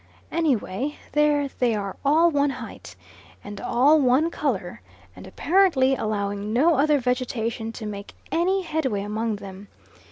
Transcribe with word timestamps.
Anyhow, 0.31 0.93
there 1.11 1.47
they 1.59 1.75
are 1.75 1.95
all 2.03 2.31
one 2.31 2.49
height, 2.49 2.95
and 3.43 3.61
all 3.61 4.01
one 4.01 4.31
colour, 4.31 4.81
and 5.15 5.27
apparently 5.27 5.93
allowing 5.93 6.51
no 6.51 6.73
other 6.73 6.97
vegetation 6.97 7.71
to 7.73 7.85
make 7.85 8.15
any 8.31 8.63
headway 8.63 9.03
among 9.03 9.35
them. 9.35 9.67